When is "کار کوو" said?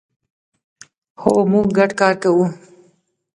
1.99-2.45